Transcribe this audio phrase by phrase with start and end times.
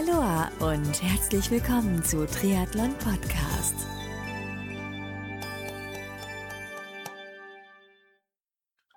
[0.00, 3.74] Aloha und herzlich willkommen zu Triathlon Podcast.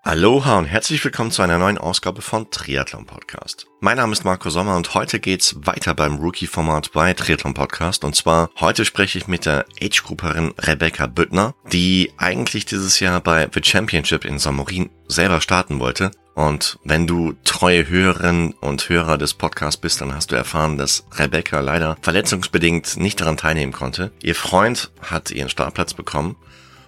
[0.03, 3.67] Aloha und herzlich willkommen zu einer neuen Ausgabe von Triathlon Podcast.
[3.81, 8.05] Mein Name ist Marco Sommer und heute geht's weiter beim Rookie-Format bei Triathlon Podcast.
[8.05, 13.49] Und zwar heute spreche ich mit der Age-Grupperin Rebecca Büttner, die eigentlich dieses Jahr bei
[13.53, 16.11] The Championship in Samorin selber starten wollte.
[16.35, 21.05] Und wenn du treue Hörerin und Hörer des Podcasts bist, dann hast du erfahren, dass
[21.13, 24.11] Rebecca leider verletzungsbedingt nicht daran teilnehmen konnte.
[24.21, 26.35] Ihr Freund hat ihren Startplatz bekommen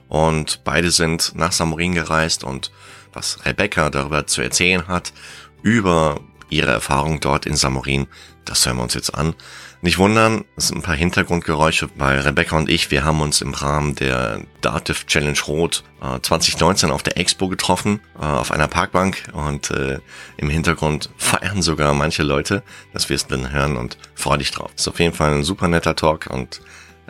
[0.09, 2.71] und beide sind nach Samorin gereist und
[3.13, 5.13] was Rebecca darüber zu erzählen hat,
[5.61, 6.19] über
[6.49, 8.07] ihre Erfahrung dort in Samorin,
[8.45, 9.35] das hören wir uns jetzt an.
[9.81, 13.53] Nicht wundern, es sind ein paar Hintergrundgeräusche, weil Rebecca und ich, wir haben uns im
[13.53, 19.23] Rahmen der Dativ Challenge Rot äh, 2019 auf der Expo getroffen, äh, auf einer Parkbank
[19.33, 19.99] und äh,
[20.37, 22.63] im Hintergrund feiern sogar manche Leute,
[22.93, 24.71] dass wir es dann hören und freu dich drauf.
[24.75, 26.61] Ist auf jeden Fall ein super netter Talk und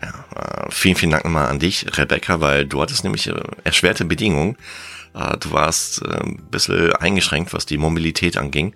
[0.02, 4.06] ja, äh, vielen, vielen Dank nochmal an dich, Rebecca, weil du hattest nämlich äh, erschwerte
[4.06, 4.58] Bedingungen.
[5.14, 8.74] Äh, du warst ein bisschen eingeschränkt, was die Mobilität anging.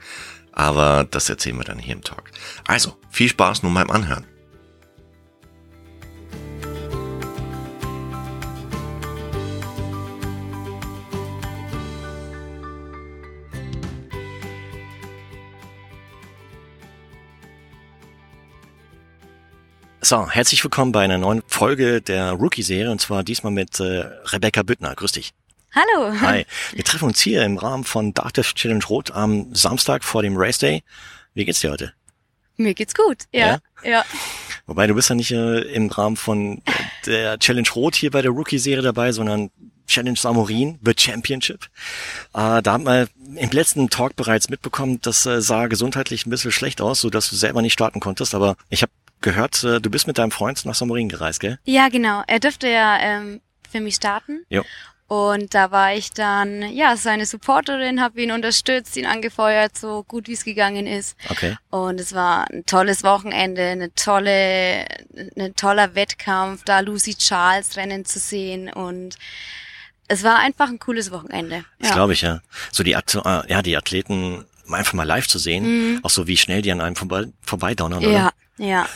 [0.59, 2.31] Aber das erzählen wir dann hier im Talk.
[2.67, 4.25] Also, viel Spaß nun beim Anhören.
[20.01, 24.63] So, herzlich willkommen bei einer neuen Folge der Rookie-Serie und zwar diesmal mit äh, Rebecca
[24.63, 24.93] Büttner.
[24.93, 25.33] Grüß dich.
[25.73, 26.19] Hallo.
[26.21, 26.45] Hi.
[26.73, 30.57] Wir treffen uns hier im Rahmen von Darkdev Challenge Rot am Samstag vor dem Race
[30.57, 30.83] Day.
[31.35, 31.93] Wie geht's dir heute?
[32.57, 33.59] Mir geht's gut, ja.
[33.83, 33.89] Ja.
[33.89, 34.05] ja.
[34.65, 36.61] Wobei du bist ja nicht äh, im Rahmen von
[37.05, 39.51] der Challenge Rot hier bei der Rookie-Serie dabei, sondern
[39.87, 41.65] Challenge Samorin, The Championship.
[42.33, 46.51] Äh, da haben wir im letzten Talk bereits mitbekommen, das äh, sah gesundheitlich ein bisschen
[46.51, 48.35] schlecht aus, so dass du selber nicht starten konntest.
[48.35, 51.59] Aber ich habe gehört, äh, du bist mit deinem Freund nach Samorin gereist, gell?
[51.63, 52.23] Ja, genau.
[52.27, 54.45] Er dürfte ja ähm, für mich starten.
[54.49, 54.63] Jo.
[55.09, 60.27] Und da war ich dann, ja, seine Supporterin, habe ihn unterstützt, ihn angefeuert, so gut
[60.27, 61.17] wie es gegangen ist.
[61.29, 61.57] Okay.
[61.71, 64.85] Und es war ein tolles Wochenende, eine tolle,
[65.35, 69.17] ein toller Wettkampf, da Lucy Charles rennen zu sehen und
[70.07, 71.65] es war einfach ein cooles Wochenende.
[71.79, 71.95] Das ja.
[71.95, 72.41] glaube ich, ja.
[72.71, 75.63] So die, At äh, ja, die Athleten einfach mal live zu sehen,
[75.95, 75.99] Mhm.
[76.03, 78.33] auch so wie schnell die an einem vorbei, vorbeidonnern, Ja, oder?
[78.57, 78.87] ja.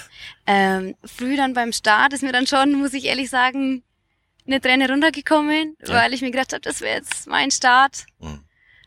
[0.45, 3.81] Ähm, früh dann beim Start ist mir dann schon, muss ich ehrlich sagen,
[4.45, 5.93] eine Träne runtergekommen, Ja.
[5.95, 8.05] weil ich mir gedacht habe, das wäre jetzt mein Start.
[8.19, 8.43] Mhm.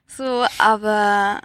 [0.07, 1.41] So, aber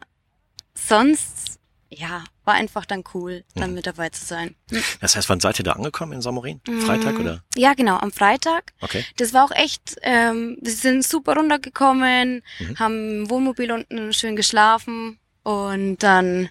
[0.76, 3.76] sonst, ja, war einfach dann cool, dann Mhm.
[3.76, 4.56] mit dabei zu sein.
[5.02, 6.62] Das heißt, wann seid ihr da angekommen in Samorin?
[6.86, 7.22] Freitag Mhm.
[7.22, 7.44] oder?
[7.56, 8.74] Ja, genau, am Freitag.
[8.82, 9.06] Okay.
[9.18, 12.80] Das war auch echt, ähm, wir sind super runtergekommen, Mhm.
[12.80, 16.50] haben im Wohnmobil unten schön geschlafen und dann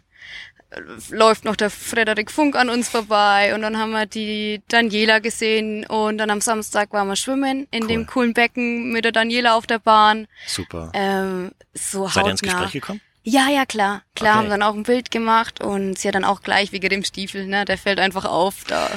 [1.11, 5.85] läuft noch der Frederik Funk an uns vorbei und dann haben wir die Daniela gesehen
[5.87, 7.89] und dann am Samstag waren wir schwimmen in Cool.
[7.89, 10.27] dem coolen Becken mit der Daniela auf der Bahn.
[10.47, 10.91] Super.
[10.95, 12.53] Ähm, so Seid ihr ins hautnah.
[12.61, 13.01] Gespräch gekommen?
[13.23, 14.03] Ja, ja, klar.
[14.15, 14.39] Klar, Okay.
[14.45, 17.47] haben dann auch ein Bild gemacht und sie hat dann auch gleich wegen dem Stiefel,
[17.47, 18.89] ne, der fällt einfach auf da.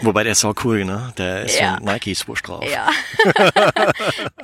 [0.00, 1.12] Wobei der ist auch cool, ne?
[1.18, 1.72] Der ist Ja.
[1.72, 2.64] so ein Nike-Swoosh drauf.
[2.70, 2.88] Ja.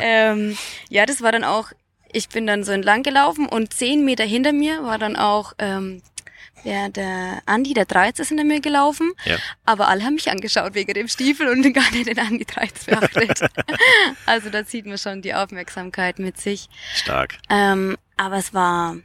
[0.01, 0.57] ähm,
[0.89, 1.69] ja, das war dann auch,
[2.13, 6.03] ich bin dann so entlang gelaufen und zehn Meter hinter mir war dann auch ähm,
[6.65, 9.13] der, der Andi, der Dreiz ist hinter mir gelaufen.
[9.25, 9.37] Ja.
[9.65, 13.41] Aber alle haben mich angeschaut wegen dem Stiefel und gar nicht den Andi Dreiz beachtet.
[14.27, 16.69] also da zieht man schon die Aufmerksamkeit mit sich.
[16.95, 17.39] Stark.
[17.49, 18.97] Ähm, aber es war,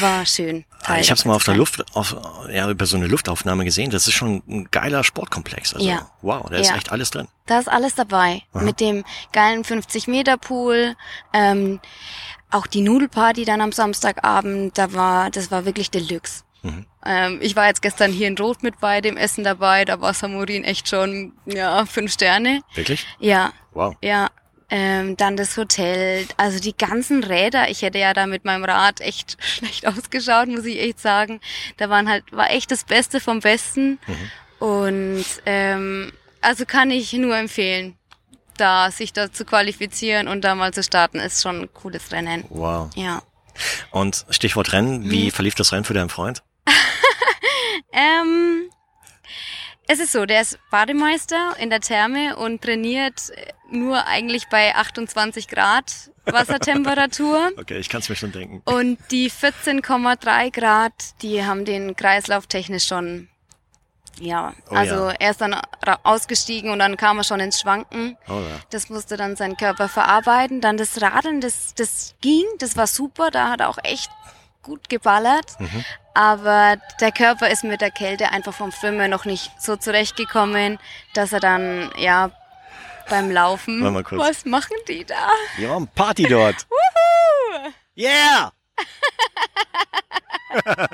[0.00, 0.64] war schön.
[0.84, 1.54] Ah, Ich habe es mal auf der.
[1.56, 2.16] Luft, auf,
[2.50, 3.90] ja, über so eine Luftaufnahme gesehen.
[3.90, 5.74] Das ist schon ein geiler Sportkomplex.
[5.74, 6.10] Also, Ja.
[6.22, 6.76] wow, da ist Ja.
[6.76, 7.28] echt alles drin.
[7.46, 8.42] Da ist alles dabei.
[8.52, 8.62] Aha.
[8.62, 10.96] Mit dem geilen 50-Meter-Pool.
[11.32, 11.80] Ähm,
[12.50, 16.42] auch die Nudelparty dann am Samstagabend, da war, das war wirklich Deluxe.
[16.62, 16.84] Mhm.
[17.04, 20.12] Ähm, ich war jetzt gestern hier in Rot mit bei dem Essen dabei, da war
[20.14, 22.60] Samurin echt schon, ja, fünf Sterne.
[22.74, 23.06] Wirklich?
[23.18, 23.96] Ja, Wow.
[24.02, 24.28] ja.
[24.72, 27.70] Ähm, dann das Hotel, also die ganzen Räder.
[27.70, 31.40] Ich hätte ja da mit meinem Rad echt schlecht ausgeschaut, muss ich echt sagen.
[31.78, 33.98] Da waren halt, war echt das Beste vom Besten.
[34.06, 34.64] Mhm.
[34.64, 37.96] Und ähm, also kann ich nur empfehlen,
[38.58, 42.44] da sich da zu qualifizieren und da mal zu starten, ist schon ein cooles Rennen.
[42.50, 42.90] Wow.
[42.94, 43.22] Ja.
[43.90, 45.10] Und Stichwort Rennen, Mhm.
[45.10, 46.42] wie verlief das Rennen für deinen Freund?
[47.92, 48.70] Ähm,
[49.86, 53.32] es ist so, der ist Bademeister in der Therme und trainiert
[53.70, 57.50] nur eigentlich bei 28 Grad Wassertemperatur.
[57.58, 58.62] Okay, ich kann es mir schon denken.
[58.64, 60.92] Und die 14,3 Grad,
[61.22, 63.28] die haben den Kreislauf technisch schon,
[64.20, 65.14] ja, Oh also ja.
[65.18, 65.56] er ist dann
[66.04, 68.16] ausgestiegen und dann kam er schon ins Schwanken.
[68.28, 68.60] Oh ja.
[68.70, 70.60] Das musste dann sein Körper verarbeiten.
[70.60, 73.30] Dann das Radeln, das, das ging, das war super.
[73.30, 74.10] Da hat er auch echt
[74.62, 75.56] gut geballert,
[76.14, 80.78] aber der Körper ist mit der Kälte einfach vom Schwimmen noch nicht so zurechtgekommen,
[81.14, 82.30] dass er dann, ja,
[83.08, 83.80] beim Laufen.
[83.80, 84.20] Mal kurz.
[84.20, 85.28] Was machen die da?
[85.56, 86.66] Wir haben Party dort.
[87.96, 88.52] Yeah!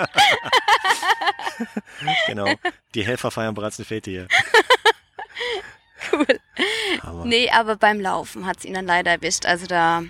[2.27, 2.47] genau.
[2.95, 4.29] Die Helfer feiern bereits eine Fete hier.
[6.13, 6.27] Cool.
[7.03, 9.45] Aber Nee, aber beim Laufen hat's ihn dann leider erwischt.
[9.45, 10.03] Also da,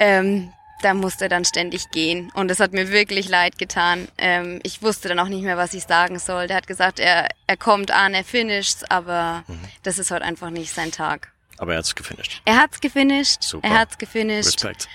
[0.00, 0.52] ähm,
[0.82, 2.30] da musste er dann ständig gehen.
[2.34, 4.08] Und das hat mir wirklich leid getan.
[4.18, 6.46] Ähm, ich wusste dann auch nicht mehr, was ich sagen soll.
[6.48, 9.58] Der hat gesagt, er, er kommt an, er finisht's, aber Mhm.
[9.82, 11.32] das ist heute einfach nicht sein Tag.
[11.58, 12.42] aber er hat's gefinisht.
[12.44, 13.42] Er hat's gefinisht.
[13.42, 13.66] Super.
[13.68, 14.62] Er hat's gefinisht.
[14.62, 14.88] Respekt.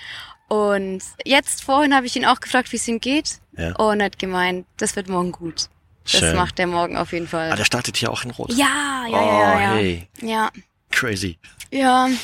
[0.48, 3.38] Und jetzt vorhin habe ich ihn auch gefragt, wie es ihm geht.
[3.56, 3.74] Ja.
[3.76, 5.68] Und er hat gemeint, das wird morgen gut.
[6.04, 6.36] Das Schön.
[6.36, 7.50] macht er morgen auf jeden Fall.
[7.52, 8.52] Ah, der startet hier auch in Rot.
[8.52, 9.72] ja, ja, oh, ja, ja, ja.
[9.74, 10.08] hey.
[10.20, 10.50] Ja,
[10.90, 11.38] Crazy.
[11.70, 12.08] ja.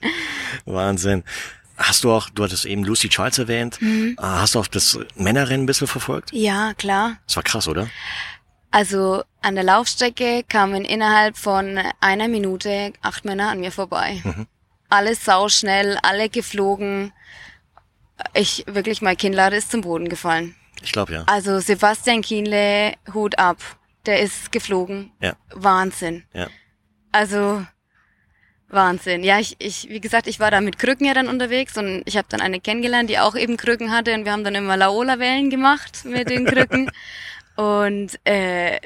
[0.64, 1.24] Wahnsinn.
[1.76, 4.14] Hast du auch, du hattest eben Lucy Charles erwähnt, Mhm.
[4.18, 6.32] Ah, hast du auch das Männerrennen ein bisschen verfolgt?
[6.32, 7.18] Ja, klar.
[7.26, 7.88] Das war krass, oder?
[8.70, 14.22] Also an der Laufstrecke kamen innerhalb von einer Minute acht Männer an mir vorbei.
[14.88, 17.12] Alles sauschnell, alle geflogen.
[18.34, 20.54] Ich, wirklich, mein Kinnlade ist zum Boden gefallen.
[20.82, 21.24] Ich glaube ja.
[21.26, 23.58] Also Sebastian Kienle, Hut ab.
[24.06, 25.10] Der ist geflogen.
[25.20, 25.34] Ja.
[25.54, 26.24] Wahnsinn.
[26.32, 26.48] Ja.
[27.12, 27.66] Also
[28.68, 29.22] Wahnsinn.
[29.22, 32.16] Ja, ich, ich, wie gesagt, ich war da mit Krücken ja dann unterwegs und ich
[32.16, 35.50] habe dann eine kennengelernt, die auch eben Krücken hatte und wir haben dann immer Laola-Wellen
[35.50, 36.90] gemacht mit den Krücken
[37.56, 38.80] und äh,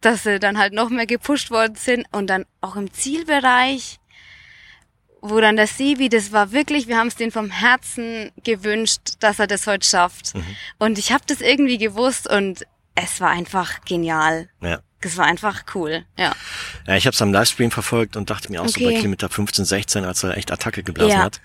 [0.00, 3.98] dass sie dann halt noch mehr gepusht worden sind und dann auch im Zielbereich,
[5.22, 9.38] wo dann der Sebi, das war wirklich, wir haben es den vom Herzen gewünscht, dass
[9.38, 10.34] er das heute schafft.
[10.78, 14.50] Und ich habe das irgendwie gewusst und es war einfach genial.
[14.60, 14.80] Ja.
[15.04, 16.32] Es war einfach cool, ja.
[16.86, 18.96] Ja, ich habe es am Livestream verfolgt und dachte mir auch so bei Okay.
[18.98, 21.40] Kilometer 15, 16, als er echt Attacke geblasen Ja, hat.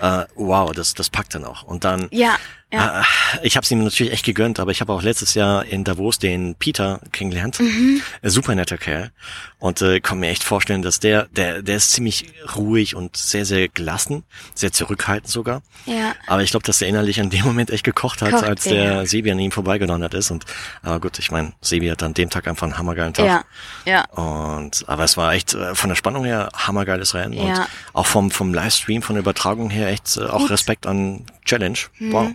[0.00, 0.22] ja.
[0.22, 1.62] Äh, wow, das, das packt dann auch.
[1.62, 2.36] Und dann, Ja,
[2.72, 3.00] ja.
[3.00, 3.04] äh,
[3.42, 6.18] ich habe es ihm natürlich echt gegönnt, aber ich habe auch letztes Jahr in Davos
[6.18, 7.60] den Peter kennengelernt.
[7.60, 8.02] Mhm.
[8.22, 9.10] Ein super netter Kerl.
[9.58, 13.44] Und äh, kann mir echt vorstellen, dass der, der, der ist ziemlich ruhig und sehr,
[13.44, 14.22] sehr gelassen,
[14.54, 15.62] sehr zurückhaltend sogar.
[15.86, 16.14] Ja.
[16.26, 18.72] Aber ich glaube, dass er innerlich an dem Moment echt gekocht hat, Kocht als der.
[18.96, 20.30] der Sebi an ihm vorbeigedonnert ist.
[20.30, 20.44] Und
[20.82, 23.26] aber gut, ich meine, Sebi hat an dem Tag einfach einen hammergeilen Tag.
[23.26, 23.44] Ja,
[23.84, 24.04] ja.
[24.10, 27.66] Und aber es war echt äh, von der Spannung her hammergeiles Rennen und Ja.
[27.94, 30.42] auch vom vom Livestream von der Übertragung her echt äh, auch Gut.
[30.42, 30.46] Mhm.
[30.48, 31.78] Respekt an Challenge.
[32.00, 32.30] Wow.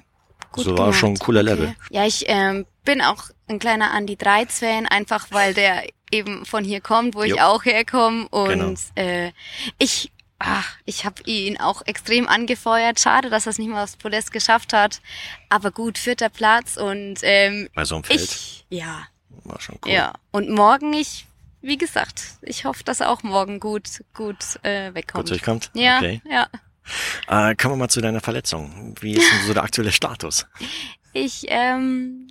[0.54, 1.00] Gut so war gemacht.
[1.00, 1.68] schon ein cooler Level.
[1.68, 1.76] Okay.
[1.96, 6.64] Ja, ich ähm, bin auch ein kleiner Andy Dreiz Fan, einfach weil der eben von
[6.64, 7.38] hier kommt, wo ich Jo.
[7.40, 8.74] auch herkomme und Genau.
[8.96, 9.32] äh,
[9.80, 13.00] ich ach, ich habe ihn auch extrem angefeuert.
[13.00, 15.02] Schade, dass er es nicht mal aufs Podest geschafft hat,
[15.50, 19.08] aber gut, vierter Platz und ähm, Bei so einem Feld ich ja,
[19.46, 19.92] war schon cool.
[19.92, 21.26] ja und morgen ich
[21.62, 25.24] wie gesagt, ich hoffe, dass er auch morgen gut gut äh, wegkommt.
[25.24, 25.72] Gut durchkommt.
[25.74, 26.22] Ja, Okay.
[26.30, 26.48] ja.
[27.28, 28.96] Äh, kommen wir mal zu deiner Verletzung.
[29.00, 30.46] Wie ist denn so der aktuelle Status?
[31.14, 32.28] Ich ähm,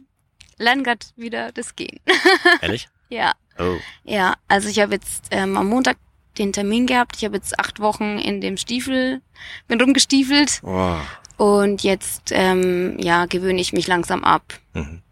[0.59, 2.01] lerne grad wieder das Gehen.
[2.61, 2.89] Ehrlich?
[3.09, 3.33] ja.
[3.59, 3.77] Oh.
[4.05, 5.99] Ja, also ich habe jetzt ähm, am Montag
[6.39, 7.17] den Termin gehabt.
[7.19, 9.21] Ich habe jetzt acht Wochen in dem Stiefel,
[9.69, 11.03] bin rumgestiefelt Wow.
[11.37, 14.55] und jetzt ähm, ja gewöhne ich mich langsam ab.
[14.73, 15.03] Mhm.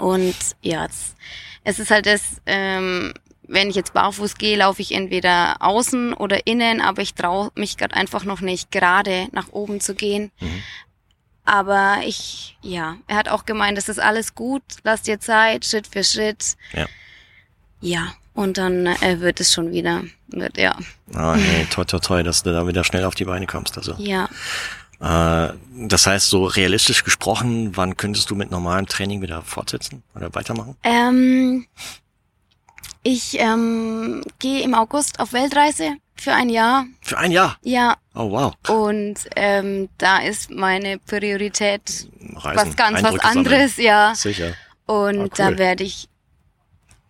[0.00, 1.14] Und ja, es,
[1.62, 3.14] es ist halt das, ähm,
[3.46, 7.76] wenn ich jetzt barfuß gehe, laufe ich entweder außen oder innen, aber ich traue mich
[7.76, 10.30] gerade einfach noch nicht gerade nach oben zu gehen.
[10.40, 10.62] Mhm.
[11.44, 15.86] Aber ich, ja, er hat auch gemeint, das ist alles gut, lass dir Zeit, Schritt
[15.86, 16.56] für Schritt.
[16.72, 16.86] Ja.
[17.80, 20.74] Ja, und dann äh, wird es schon wieder, wird, ja,
[21.12, 23.76] Ah, hey, toi, toi, toi, dass du da wieder schnell auf die Beine kommst.
[23.76, 24.28] Also, ja.
[25.00, 30.34] äh, das heißt, so realistisch gesprochen, wann könntest du mit normalem Training wieder fortsetzen oder
[30.34, 30.76] weitermachen?
[30.82, 31.66] Ähm,
[33.04, 36.86] ich ähm, gehe im August auf Weltreise für ein Jahr.
[37.02, 37.56] Für ein Jahr.
[37.62, 38.54] Ja, Oh wow.
[38.68, 43.38] und ähm, da ist meine Priorität Reisen, was ganz Eindrücke was sammeln.
[43.46, 44.14] anderes, ja.
[44.14, 44.54] Sicher.
[44.86, 45.30] Und Ah, cool.
[45.36, 46.08] da werde ich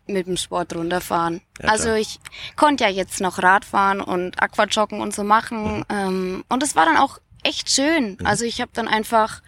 [0.07, 1.41] mit dem Sport runterfahren.
[1.63, 2.21] Ja, also ich
[2.57, 5.79] konnte ja jetzt noch Radfahren und Aquajoggen und so machen.
[5.79, 5.85] Mhm.
[5.89, 8.19] Ähm, und es war dann auch echt schön.
[8.25, 9.43] Also ich habe dann einfach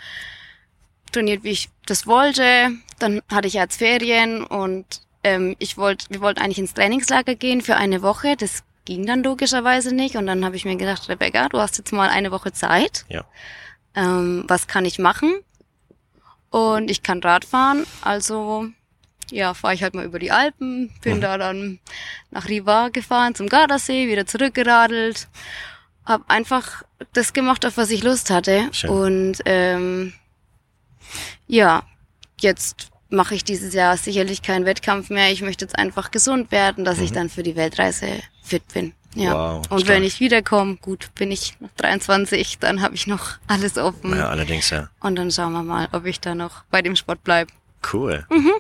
[1.12, 2.70] trainiert, wie ich das wollte.
[2.98, 7.34] Dann hatte ich ja jetzt Ferien und ähm, ich wollte, wir wollten eigentlich ins Trainingslager
[7.34, 8.36] gehen für eine Woche.
[8.36, 10.14] Das ging dann logischerweise nicht.
[10.14, 13.04] Und dann habe ich mir gedacht, Rebecca, du hast jetzt mal eine Woche Zeit.
[13.08, 13.24] Ja.
[13.96, 15.34] Ähm, was kann ich machen?
[16.50, 18.66] Und ich kann Radfahren, also
[19.32, 21.20] ja, fahre ich halt mal über die Alpen, bin Mhm.
[21.20, 21.80] da dann
[22.30, 25.26] nach Riva gefahren, zum Gardasee, wieder zurückgeradelt.
[26.04, 28.68] Hab einfach das gemacht, auf was ich Lust hatte.
[28.70, 28.90] Schön.
[28.90, 30.12] Und ähm,
[31.48, 31.82] ja,
[32.40, 35.30] jetzt mache ich dieses Jahr sicherlich keinen Wettkampf mehr.
[35.30, 37.14] Ich möchte jetzt einfach gesund werden, dass ich Mhm.
[37.14, 38.06] dann für die Weltreise
[38.42, 38.92] fit bin.
[39.14, 39.32] Ja.
[39.32, 39.88] Wow, und stark.
[39.96, 44.14] wenn ich wiederkomme, gut, bin ich noch 23, dann habe ich noch alles offen.
[44.14, 44.90] Ja, allerdings, ja.
[45.00, 47.50] Und dann schauen wir mal, ob ich da noch bei dem Sport bleibe.
[47.92, 48.26] Cool.
[48.30, 48.52] Mhm.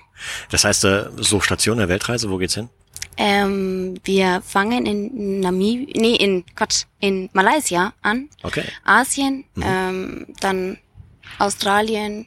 [0.50, 2.70] Das heißt, äh, so Station der Weltreise, wo geht's hin?
[3.18, 8.64] Ähm, wir fangen in Namibia, nee, in Quatsch, in Malaysia an, Okay.
[8.84, 9.62] Asien, Mhm.
[9.66, 10.78] ähm, dann
[11.38, 12.26] Australien,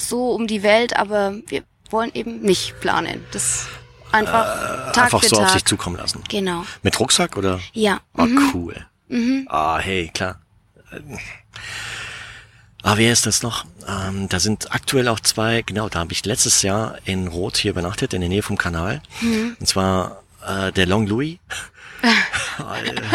[0.00, 3.24] so um die Welt, aber wir wollen eben nicht planen.
[3.32, 3.66] Das
[4.12, 5.44] einfach Tag Äh, Einfach für so Tag.
[5.46, 6.22] auf sich zukommen lassen.
[6.28, 6.64] Genau.
[6.82, 7.60] Mit Rucksack oder?
[7.72, 8.00] Ja.
[8.14, 8.50] Ah, mhm.
[8.54, 8.86] cool.
[9.08, 9.46] Mhm.
[9.50, 10.40] Ah, hey, klar.
[10.92, 11.18] Ähm,
[12.82, 13.66] Ah, wer ist das noch?
[13.86, 17.72] Ähm, da sind aktuell auch zwei, genau, da habe ich letztes Jahr in Rot hier
[17.72, 19.02] übernachtet, in der Nähe vom Kanal.
[19.20, 19.54] Mhm.
[19.60, 21.36] Und zwar äh, der Long Louis.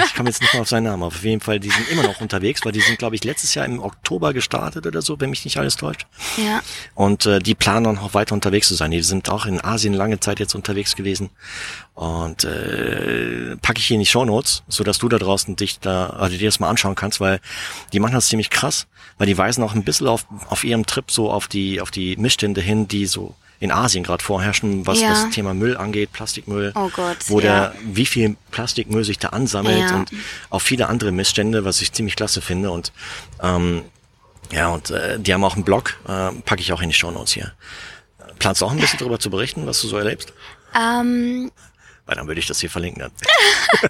[0.06, 2.22] Ich komme jetzt nicht mehr auf seinen Namen, auf jeden Fall, die sind immer noch
[2.22, 5.46] unterwegs, weil die sind, glaube ich, letztes Jahr im Oktober gestartet oder so, wenn mich
[5.46, 6.06] nicht alles täuscht.
[6.38, 6.62] Ja.
[6.94, 8.92] Und äh, die planen auch noch weiter unterwegs zu sein.
[8.92, 11.30] Die sind auch in Asien lange Zeit jetzt unterwegs gewesen.
[11.94, 16.08] Und äh, packe ich hier in die Shownotes, so dass du da draußen dich da,
[16.10, 17.40] also dir das mal anschauen kannst, weil
[17.94, 18.88] die machen das ziemlich krass,
[19.18, 22.18] weil die weisen auch ein bisschen auf, auf ihrem Trip so auf die, auf die
[22.18, 25.10] Missstände hin, die so in Asien gerade vorherrschen, was Ja.
[25.10, 27.70] das Thema Müll angeht, Plastikmüll, Oh Gott, wo ja.
[27.70, 29.96] der, wie viel Plastikmüll sich da ansammelt Ja.
[29.96, 30.12] und
[30.50, 32.92] auch viele andere Missstände, was ich ziemlich klasse finde und
[33.42, 33.84] ähm,
[34.52, 37.34] ja, und äh, die haben auch einen Blog, äh, packe ich auch in die Shownotes
[37.34, 37.54] hier.
[38.40, 40.34] Planst du auch ein bisschen darüber zu berichten, was du so erlebst?
[40.80, 41.52] Ähm,
[42.06, 43.10] Weil dann würde ich das hier verlinken.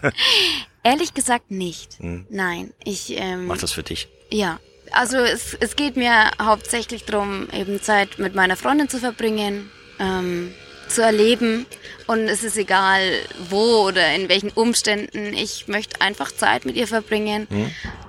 [0.84, 1.98] Ehrlich gesagt nicht.
[2.00, 2.26] Hm.
[2.30, 4.08] Nein, ich ähm, mach das für dich.
[4.32, 4.60] Ja,
[4.96, 10.54] also es, es geht mir hauptsächlich darum, eben Zeit mit meiner Freundin zu verbringen, ähm,
[10.88, 11.66] zu erleben.
[12.08, 13.02] Und es ist egal,
[13.50, 15.34] wo oder in welchen Umständen.
[15.34, 17.48] Ich möchte einfach Zeit mit ihr verbringen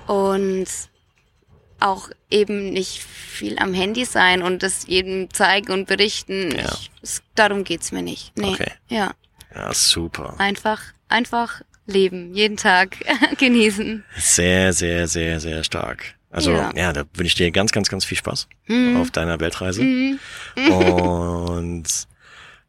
[0.07, 0.66] und
[1.81, 6.55] auch eben nicht viel am Handy sein und das jedem zeigen und berichten.
[6.57, 6.64] Ja.
[6.64, 8.33] Ich, es, darum geht's mir nicht.
[8.37, 8.49] Nee.
[8.49, 8.73] Okay.
[8.88, 9.12] Ja,
[9.55, 10.35] Ja, super.
[10.38, 12.97] einfach, einfach leben, jeden Tag
[13.38, 14.05] genießen.
[14.16, 16.15] Sehr, sehr, sehr, sehr stark.
[16.37, 16.93] Also ja, Ja.
[16.93, 18.99] da wünsche ich dir ganz, ganz, ganz viel Spaß Mhm.
[18.99, 19.83] auf deiner Weltreise.
[19.83, 20.19] Mhm.
[20.57, 21.85] Und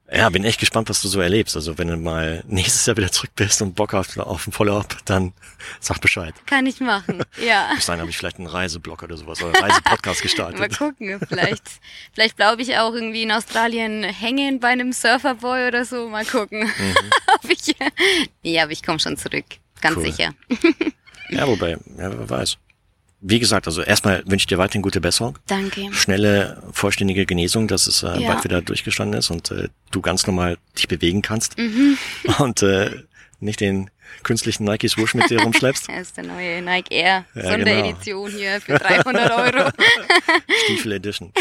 [0.09, 1.57] ja, bin echt gespannt, was du so erlebst.
[1.57, 4.95] Also wenn du mal nächstes Jahr wieder zurück bist und Bock auf, auf ein Follow-up,
[5.03, 5.33] dann
[5.81, 6.33] sag Bescheid.
[6.45, 7.71] Kann ich machen, ja.
[7.75, 10.77] Bis dahin habe ich vielleicht einen Reiseblog oder sowas oder einen Reisepodcast Mal gestartet.
[10.77, 11.63] gucken, vielleicht,
[12.13, 16.07] vielleicht bleibe ich auch irgendwie in Australien hängen bei einem Surferboy oder so.
[16.07, 16.95] Mal gucken, Mhm.
[17.43, 17.75] ob ich.
[18.43, 19.43] Ja, aber ich komme schon zurück,
[19.81, 20.05] ganz Cool.
[20.05, 20.33] sicher.
[21.31, 22.57] Ja, wobei, ja, wer weiß.
[23.19, 25.39] Wie gesagt, also erstmal wünsche ich dir weiterhin gute Besserung.
[25.47, 25.91] Danke.
[25.91, 28.33] Schnelle, vollständige Genesung, dass es äh, Ja.
[28.33, 31.97] bald wieder durchgestanden ist und äh, du ganz normal dich bewegen kannst Mhm.
[32.37, 32.91] und äh,
[33.39, 33.89] nicht den
[34.23, 35.89] künstlichen Nike Swoosh mit dir rumschleppst.
[35.89, 39.69] Das ist der neue Nike Air Ja, Sonderedition hier für 300 Euro.
[40.65, 41.33] Stiefel Edition.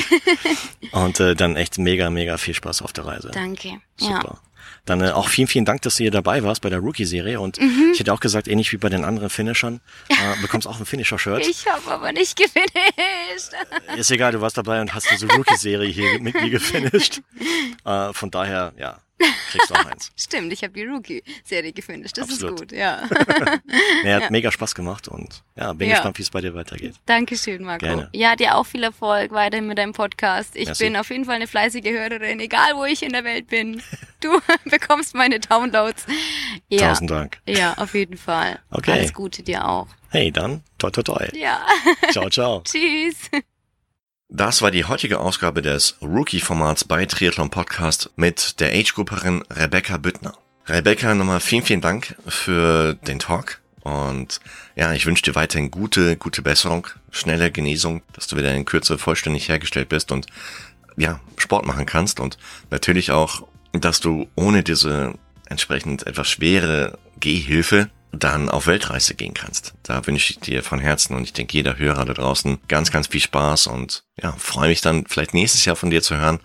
[0.93, 3.31] Und äh, dann echt mega, mega viel Spaß auf der Reise.
[3.33, 3.81] Danke.
[3.97, 4.41] Super.
[4.87, 7.41] Dann äh, auch vielen, vielen Dank, dass du hier dabei warst bei der Rookie-Serie.
[7.41, 7.91] Und Mhm.
[7.93, 11.47] ich hätte auch gesagt, ähnlich wie bei den anderen Finishern, äh, bekommst auch ein Finisher-Shirt.
[11.47, 13.51] Ich habe aber nicht gefinisht.
[13.97, 17.21] Ist egal, du warst dabei und hast diese Rookie-Serie hier mit mir gefinisht.
[17.85, 18.99] Äh, von daher, ja,
[19.51, 20.13] kriegst du auch eins.
[20.17, 22.17] Stimmt, ich habe die Rookie-Serie gefinisht.
[22.19, 22.55] Das Absolut.
[22.55, 23.03] ist gut, ja.
[24.05, 25.97] Nee, hat mega Spaß gemacht und ja, bin Ja.
[25.97, 26.95] gespannt, wie es bei dir weitergeht.
[27.07, 27.85] Dankeschön, Marco.
[27.87, 28.09] Gerne.
[28.13, 30.55] Ja, dir auch viel Erfolg weiterhin mit deinem Podcast.
[30.55, 30.85] Ich Merci.
[30.85, 33.83] bin auf jeden Fall eine fleißige Hörerin, egal wo ich in der Welt bin.
[34.21, 36.07] Du bekommst meine Downloads.
[36.69, 36.89] Ja.
[36.89, 37.39] Tausend Dank.
[37.47, 38.59] Ja, auf jeden Fall.
[38.71, 38.93] Okay.
[38.93, 39.89] Alles Gute dir auch.
[40.09, 41.29] Hey, dann, toi, toi, toi.
[41.35, 41.61] Ja.
[42.13, 42.63] Ciao, ciao.
[42.65, 43.31] Tschüss.
[44.29, 50.37] Das war die heutige Ausgabe des Rookie-Formats bei Triathlon Podcast mit der Age-Grupperin Rebecca Büttner.
[50.67, 53.61] Rebecca, nochmal vielen, vielen Dank für den Talk.
[53.83, 54.41] Und
[54.75, 58.99] ja, ich wünsche dir weiterhin gute, gute Besserung, schnelle Genesung, dass du wieder in Kürze
[58.99, 60.27] vollständig hergestellt bist und
[60.97, 62.37] ja, Sport machen kannst und
[62.71, 65.15] natürlich auch, dass du ohne diese
[65.49, 69.75] entsprechend etwas schwere Gehhilfe dann auf Weltreise gehen kannst.
[69.83, 73.09] Da wünsche ich dir von Herzen und ich denke jeder Hörer da draußen ganz, ganz
[73.09, 76.41] viel Spaß und ja, freue mich dann vielleicht nächstes Jahr von dir zu hören,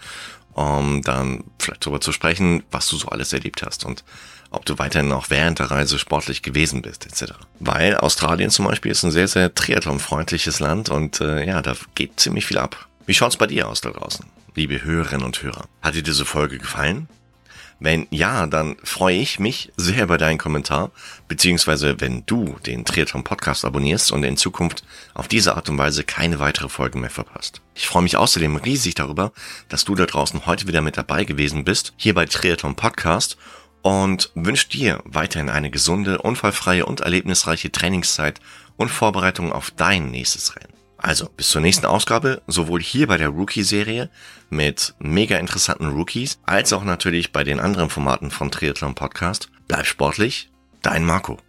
[0.53, 4.03] um dann vielleicht darüber zu sprechen, was du so alles erlebt hast und
[4.51, 7.33] ob du weiterhin auch während der Reise sportlich gewesen bist, etc.
[7.59, 12.19] Weil Australien zum Beispiel ist ein sehr, sehr triathlonfreundliches Land und äh, ja, da geht
[12.19, 12.87] ziemlich viel ab.
[13.05, 14.25] Wie schaut's bei dir aus da draußen,
[14.55, 15.65] liebe Hörerinnen und Hörer?
[15.81, 17.07] Hat dir diese Folge gefallen?
[17.83, 20.91] Wenn ja, dann freue ich mich sehr über deinen Kommentar,
[21.27, 24.83] beziehungsweise wenn du den Triathlon Podcast abonnierst und in Zukunft
[25.15, 27.59] auf diese Art und Weise keine weitere Folge mehr verpasst.
[27.73, 29.31] Ich freue mich außerdem riesig darüber,
[29.67, 33.37] dass du da draußen heute wieder mit dabei gewesen bist, hier bei Triathlon Podcast
[33.81, 38.39] und wünsche dir weiterhin eine gesunde, unfallfreie und erlebnisreiche Trainingszeit
[38.77, 40.70] und Vorbereitung auf dein nächstes Rennen.
[41.01, 44.11] Also, bis zur nächsten Ausgabe, sowohl hier bei der Rookie-Serie
[44.51, 49.49] mit mega interessanten Rookies, als auch natürlich bei den anderen Formaten von Triathlon Podcast.
[49.67, 50.51] Bleib sportlich,
[50.83, 51.39] dein Marco.